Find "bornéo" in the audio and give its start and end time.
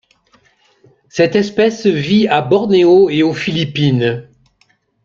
2.41-3.11